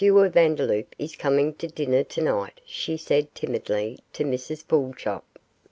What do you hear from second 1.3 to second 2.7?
to dinner tonight,'